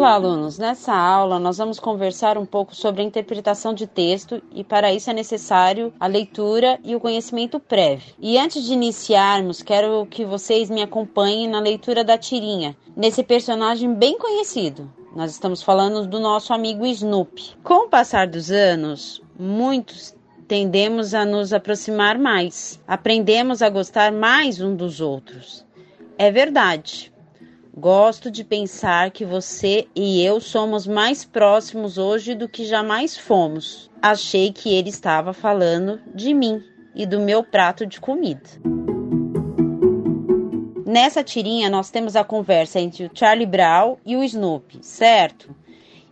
[0.00, 0.56] Olá, alunos!
[0.56, 5.10] Nessa aula, nós vamos conversar um pouco sobre a interpretação de texto e, para isso,
[5.10, 8.14] é necessário a leitura e o conhecimento prévio.
[8.18, 13.92] E antes de iniciarmos, quero que vocês me acompanhem na leitura da tirinha, nesse personagem
[13.92, 14.90] bem conhecido.
[15.14, 17.56] Nós estamos falando do nosso amigo Snoopy.
[17.62, 20.16] Com o passar dos anos, muitos
[20.48, 25.62] tendemos a nos aproximar mais, aprendemos a gostar mais um dos outros.
[26.16, 27.09] É verdade.
[27.80, 33.90] Gosto de pensar que você e eu somos mais próximos hoje do que jamais fomos.
[34.02, 36.62] Achei que ele estava falando de mim
[36.94, 38.42] e do meu prato de comida.
[40.84, 45.56] Nessa tirinha nós temos a conversa entre o Charlie Brown e o Snoopy, certo?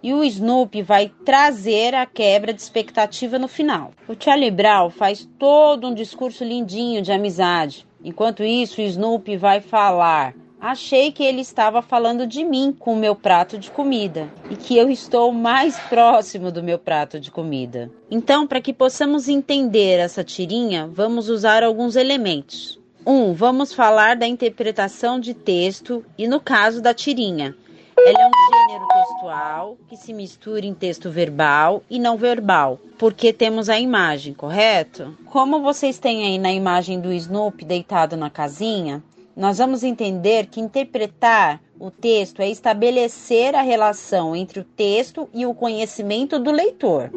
[0.03, 3.91] E o Snoopy vai trazer a quebra de expectativa no final.
[4.09, 7.87] O Charlie Brown faz todo um discurso lindinho de amizade.
[8.03, 12.97] Enquanto isso, o Snoopy vai falar Achei que ele estava falando de mim com o
[12.97, 17.89] meu prato de comida e que eu estou mais próximo do meu prato de comida.
[18.11, 22.79] Então, para que possamos entender essa tirinha, vamos usar alguns elementos.
[23.07, 27.55] Um, vamos falar da interpretação de texto e no caso da tirinha.
[27.97, 33.33] Ela é um gênero textual que se mistura em texto verbal e não verbal, porque
[33.33, 35.17] temos a imagem, correto?
[35.27, 39.03] Como vocês têm aí na imagem do Snoopy deitado na casinha,
[39.39, 45.47] nós vamos entender que interpretar o texto é estabelecer a relação entre o texto e
[45.47, 47.09] o conhecimento do leitor.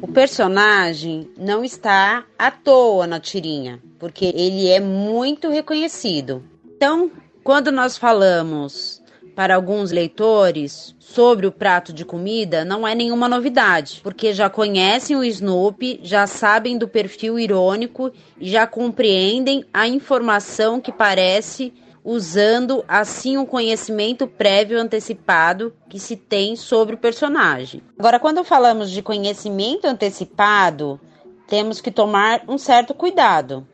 [0.00, 6.44] O personagem não está à toa na tirinha, porque ele é muito reconhecido.
[6.76, 7.10] Então,
[7.42, 9.02] quando nós falamos
[9.36, 15.14] para alguns leitores sobre o prato de comida não é nenhuma novidade, porque já conhecem
[15.14, 21.70] o Snoopy, já sabem do perfil irônico e já compreendem a informação que parece
[22.02, 27.82] usando assim um conhecimento prévio antecipado que se tem sobre o personagem.
[27.98, 30.98] Agora, quando falamos de conhecimento antecipado,
[31.46, 33.66] temos que tomar um certo cuidado,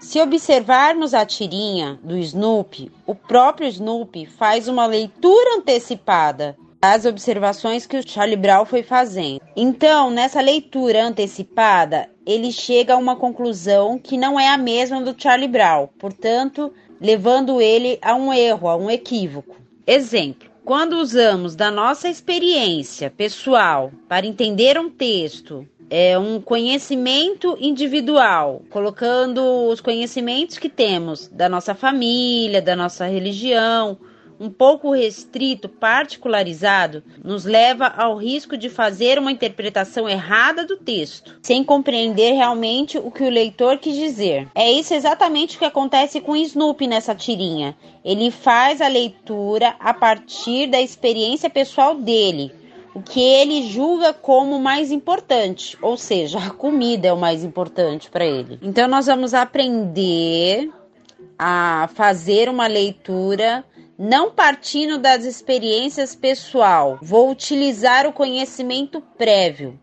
[0.00, 7.86] se observarmos a tirinha do Snoopy, o próprio Snoopy faz uma leitura antecipada das observações
[7.86, 9.40] que o Charlie Brown foi fazendo.
[9.56, 15.20] Então, nessa leitura antecipada, ele chega a uma conclusão que não é a mesma do
[15.20, 19.56] Charlie Brown, portanto, levando ele a um erro, a um equívoco.
[19.84, 28.62] Exemplo: quando usamos da nossa experiência pessoal para entender um texto é um conhecimento individual,
[28.70, 33.98] colocando os conhecimentos que temos da nossa família, da nossa religião,
[34.40, 41.36] um pouco restrito, particularizado, nos leva ao risco de fazer uma interpretação errada do texto,
[41.42, 44.48] sem compreender realmente o que o leitor quis dizer.
[44.54, 47.76] É isso exatamente o que acontece com Snoopy nessa tirinha.
[48.04, 52.52] Ele faz a leitura a partir da experiência pessoal dele,
[52.94, 58.10] o que ele julga como mais importante, ou seja, a comida é o mais importante
[58.10, 58.58] para ele.
[58.62, 60.70] Então nós vamos aprender
[61.38, 63.64] a fazer uma leitura
[63.98, 66.98] não partindo das experiências pessoal.
[67.02, 69.78] Vou utilizar o conhecimento prévio.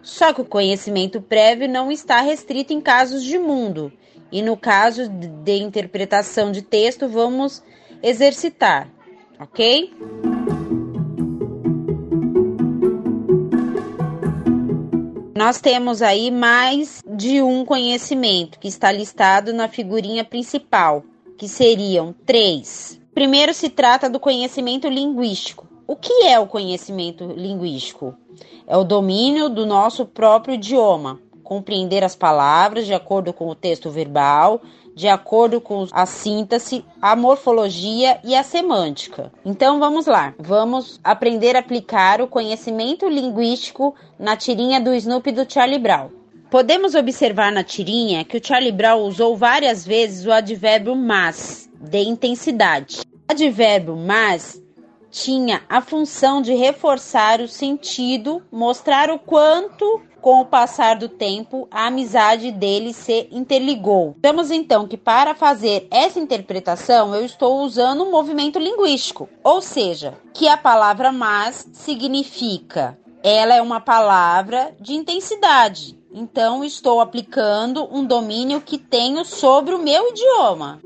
[0.00, 3.92] Só que o conhecimento prévio não está restrito em casos de mundo.
[4.30, 7.62] E no caso de interpretação de texto, vamos
[8.02, 8.88] exercitar,
[9.40, 9.92] ok?
[15.38, 21.04] Nós temos aí mais de um conhecimento que está listado na figurinha principal,
[21.38, 23.00] que seriam três.
[23.14, 25.68] Primeiro se trata do conhecimento linguístico.
[25.86, 28.16] O que é o conhecimento linguístico?
[28.66, 33.90] É o domínio do nosso próprio idioma, compreender as palavras de acordo com o texto
[33.90, 34.60] verbal,
[34.94, 39.32] de acordo com a síntese, a morfologia e a semântica.
[39.46, 45.50] Então vamos lá, vamos aprender a aplicar o conhecimento linguístico na tirinha do Snoopy do
[45.50, 46.10] Charlie Brown.
[46.50, 52.00] Podemos observar na tirinha que o Charlie Brown usou várias vezes o advérbio mas, de
[52.00, 53.00] intensidade.
[53.26, 54.60] O advérbio mas
[55.10, 61.68] tinha a função de reforçar o sentido, mostrar o quanto com o passar do tempo,
[61.70, 64.16] a amizade deles se interligou.
[64.20, 70.14] Vemos então que para fazer essa interpretação eu estou usando um movimento linguístico, ou seja,
[70.34, 75.98] que a palavra mas significa ela é uma palavra de intensidade.
[76.12, 80.80] Então estou aplicando um domínio que tenho sobre o meu idioma.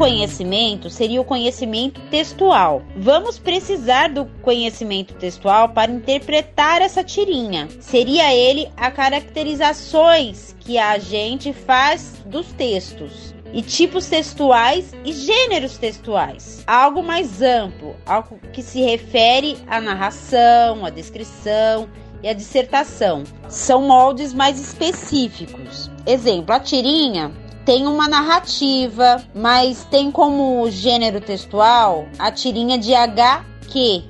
[0.00, 2.82] Conhecimento seria o conhecimento textual.
[2.96, 7.68] Vamos precisar do conhecimento textual para interpretar essa tirinha.
[7.80, 15.76] Seria ele a caracterizações que a gente faz dos textos e tipos textuais e gêneros
[15.76, 16.64] textuais.
[16.66, 21.86] Algo mais amplo, algo que se refere à narração, à descrição
[22.22, 23.24] e à dissertação.
[23.50, 25.90] São moldes mais específicos.
[26.06, 27.30] Exemplo, a tirinha
[27.70, 34.02] tem uma narrativa, mas tem como gênero textual a tirinha de HQ.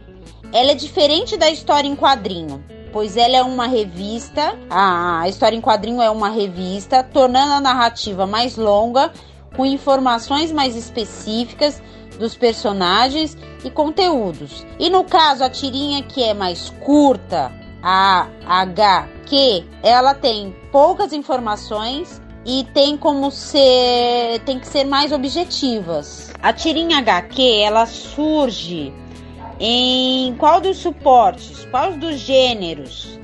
[0.50, 5.60] Ela é diferente da história em quadrinho pois ela é uma revista, a história em
[5.60, 9.12] quadrinho é uma revista, tornando a narrativa mais longa
[9.54, 11.80] com informações mais específicas
[12.18, 14.66] dos personagens e conteúdos.
[14.78, 22.20] E no caso, a tirinha que é mais curta, a HQ, ela tem poucas informações
[22.44, 26.32] e tem como ser tem que ser mais objetivas.
[26.42, 28.92] A tirinha HQ, ela surge
[29.58, 33.18] em qual dos suportes, qual dos gêneros?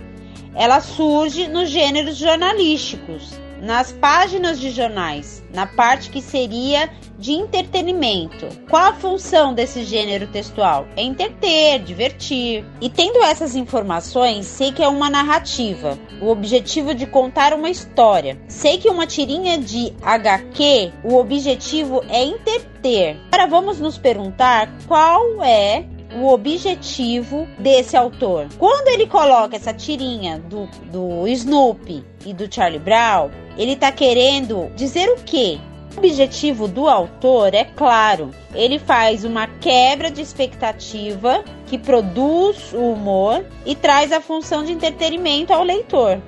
[0.54, 8.46] Ela surge nos gêneros jornalísticos nas páginas de jornais, na parte que seria de entretenimento.
[8.68, 10.86] Qual a função desse gênero textual?
[10.96, 12.64] É entreter, divertir.
[12.80, 18.38] E tendo essas informações, sei que é uma narrativa, o objetivo de contar uma história.
[18.48, 23.18] Sei que uma tirinha de HQ, o objetivo é entreter.
[23.32, 28.46] Agora vamos nos perguntar qual é o objetivo desse autor.
[28.58, 34.70] Quando ele coloca essa tirinha do, do Snoopy e do Charlie Brown, ele está querendo
[34.74, 35.58] dizer o quê?
[35.94, 42.92] O objetivo do autor é claro, ele faz uma quebra de expectativa que produz o
[42.92, 46.20] humor e traz a função de entretenimento ao leitor.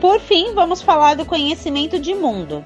[0.00, 2.64] Por fim, vamos falar do conhecimento de mundo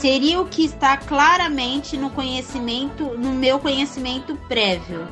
[0.00, 5.06] seria o que está claramente no conhecimento, no meu conhecimento prévio.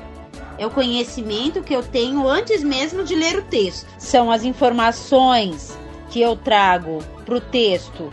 [0.57, 3.87] É o conhecimento que eu tenho antes mesmo de ler o texto.
[3.99, 8.11] São as informações que eu trago para o texto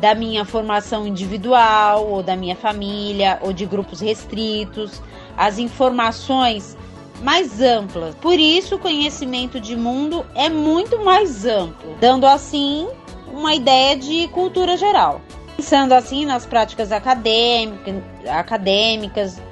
[0.00, 5.02] da minha formação individual, ou da minha família, ou de grupos restritos,
[5.36, 6.76] as informações
[7.22, 8.14] mais amplas.
[8.16, 12.86] Por isso, o conhecimento de mundo é muito mais amplo, dando assim
[13.32, 15.20] uma ideia de cultura geral.
[15.56, 17.94] Pensando assim nas práticas acadêmicas,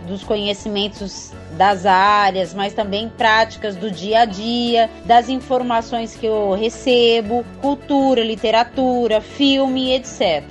[0.06, 6.52] dos conhecimentos das áreas, mas também práticas do dia a dia, das informações que eu
[6.52, 10.42] recebo, cultura, literatura, filme, etc.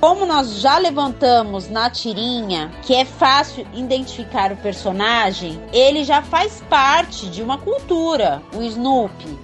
[0.00, 6.62] Como nós já levantamos na tirinha, que é fácil identificar o personagem, ele já faz
[6.68, 9.38] parte de uma cultura, o Snoopy.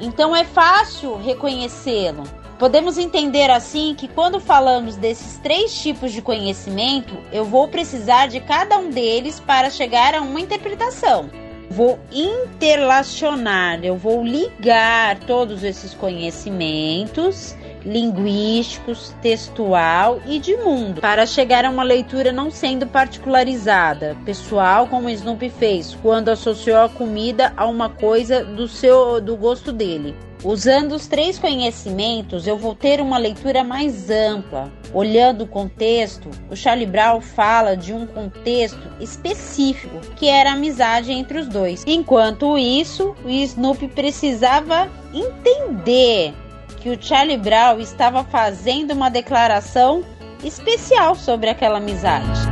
[0.00, 2.24] Então é fácil reconhecê-lo.
[2.62, 8.38] Podemos entender assim que quando falamos desses três tipos de conhecimento, eu vou precisar de
[8.38, 11.28] cada um deles para chegar a uma interpretação.
[11.68, 21.64] Vou interlacionar, eu vou ligar todos esses conhecimentos linguísticos, textual e de mundo, para chegar
[21.64, 27.66] a uma leitura não sendo particularizada, pessoal, como Snoopy fez quando associou a comida a
[27.66, 30.14] uma coisa do seu do gosto dele.
[30.44, 34.72] Usando os três conhecimentos, eu vou ter uma leitura mais ampla.
[34.92, 41.12] Olhando o contexto, o Charlie Brown fala de um contexto específico, que era a amizade
[41.12, 41.84] entre os dois.
[41.86, 46.34] Enquanto isso, o Snoopy precisava entender
[46.80, 50.04] que o Charlie Brown estava fazendo uma declaração
[50.42, 52.51] especial sobre aquela amizade.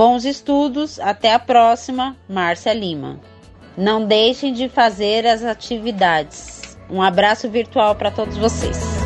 [0.00, 3.20] Bons estudos, até a próxima, Márcia Lima.
[3.76, 6.78] Não deixem de fazer as atividades.
[6.88, 8.99] Um abraço virtual para todos vocês.